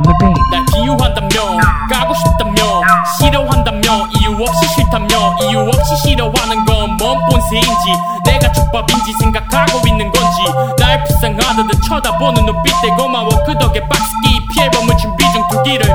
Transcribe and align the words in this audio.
beat. 0.00 0.40
날 0.50 0.64
비유한다며 0.72 1.58
까고 1.90 2.14
싶다며 2.14 2.80
싫어한다며 3.18 4.06
이유 4.20 4.30
없이 4.40 4.66
싫다며 4.74 5.36
이유 5.42 5.58
없이 5.60 5.96
싫어하는 5.96 6.64
건 6.64 6.82
뭔 6.98 7.18
본세인지 7.30 7.94
내가 8.24 8.50
족밥인지 8.52 9.12
생각하고 9.20 9.86
있는 9.88 10.10
건지 10.12 10.38
날 10.78 11.02
불쌍하다듯 11.04 11.82
쳐다보는 11.88 12.44
눈빛에 12.46 12.88
고마워. 12.96 13.28
그 13.46 13.56
덕에 13.58 13.80
박스기 13.88 14.46
피앨범을 14.52 14.96
준비 14.98 15.24
중두 15.32 15.62
기를 15.62 15.88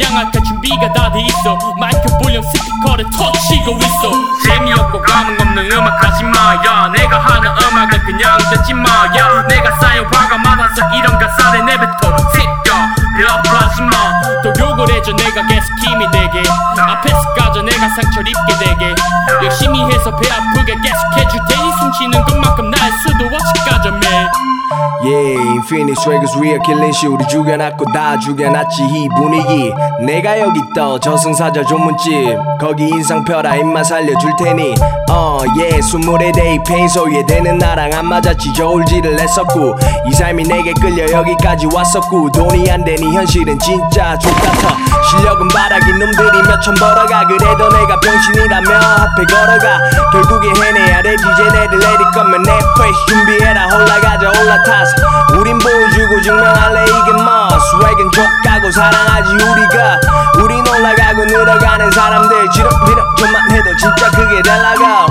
양악할 0.00 0.32
준비가 0.44 0.92
다 0.92 1.12
돼 1.12 1.20
있어. 1.20 1.58
마이크 1.78 2.00
볼륨 2.22 2.42
스피커를 2.42 3.04
터치고 3.10 3.78
있어. 3.78 4.12
재미없고 4.46 5.00
감흥 5.02 5.36
없는 5.40 5.72
음악 5.72 6.02
하지 6.04 6.24
마야. 6.24 6.88
내가 6.88 7.18
하는 7.18 7.50
음악은 7.50 8.04
그냥 8.04 8.38
듣지 8.50 8.74
마야. 8.74 9.42
내가 9.48 9.76
쌓여 9.78 10.02
화가 10.04 10.38
많아서 10.38 10.82
이런 10.94 11.18
가사를 11.18 11.64
하지 13.78 13.82
마 13.82 14.18
또 14.42 14.52
욕을 14.60 14.88
해줘 14.94 15.12
내가 15.16 15.46
계속 15.46 15.68
힘이 15.84 16.06
되게. 16.12 16.42
앞에서 16.78 17.34
까져 17.34 17.62
내가 17.62 17.88
상처를 17.88 18.28
입게 18.28 18.64
되게. 18.64 18.94
열심히 19.42 19.84
해서 19.84 20.14
배 20.16 20.28
아프게 20.30 20.74
계속 20.80 21.16
해줄 21.16 21.40
테니 21.48 21.72
숨 21.78 21.92
쉬는 21.92 22.24
것 22.24 22.37
Yeah, 25.08 25.40
Infinix 25.40 26.06
Records 26.06 26.36
real 26.36 26.60
killing 26.66 26.92
shit. 26.92 27.08
우리 27.08 27.26
죽여놨고 27.28 27.86
다 27.94 28.18
죽여놨지 28.18 28.82
이 28.82 29.08
분위기. 29.16 29.72
내가 30.04 30.38
여기 30.38 30.60
떠 30.74 30.98
저승사자 31.00 31.64
전문집. 31.64 32.36
거기 32.60 32.88
인상 32.88 33.24
펴라 33.24 33.56
입맛 33.56 33.86
살려줄 33.86 34.32
테니. 34.38 34.74
어 35.10 35.38
yeah 35.56 35.80
스물에 35.80 36.30
대입 36.32 36.62
페인 36.64 36.86
소리에 36.86 37.24
대는 37.24 37.56
나랑 37.56 37.94
안 37.94 38.04
맞았지. 38.04 38.52
저울질을 38.52 39.18
했었고 39.18 39.78
이 40.04 40.12
삶이 40.12 40.42
내게 40.42 40.74
끌려 40.74 41.10
여기까지 41.10 41.68
왔었고. 41.72 42.30
돈이 42.32 42.70
안 42.70 42.84
되니 42.84 43.16
현실은 43.16 43.58
진짜 43.58 44.18
족같아. 44.18 44.76
실력은 45.08 45.48
바라기 45.48 45.90
놈들이 45.90 46.42
몇천 46.42 46.74
벌어가. 46.74 47.26
그래도 47.26 47.66
내가 47.70 47.98
병신이라며 47.98 48.74
앞에 48.76 49.24
걸어가. 49.24 49.80
결국에 50.12 50.48
해내야 50.48 51.00
되지 51.00 51.24
쟤네들 51.24 51.78
내릴 51.78 51.98
거면 52.12 52.42
내 52.42 52.52
페이스 52.52 53.06
준비해라. 53.08 53.74
올라가자 53.74 54.28
올라타서 54.28 54.97
우린 55.38 55.58
보여주고 55.58 56.20
증명할래 56.22 56.84
이게 56.84 57.12
뭐? 57.22 57.48
스웩은 57.48 58.10
족가고 58.10 58.70
사랑하지 58.70 59.32
우리가. 59.34 60.00
우린 60.42 60.66
올라가고 60.66 61.24
늘어가는 61.24 61.90
사람들 61.90 62.50
지름비름 62.50 63.04
좀만 63.16 63.50
해도 63.50 63.76
진짜 63.76 64.10
크게 64.10 64.42
잘 64.42 64.62
나가 64.62 65.06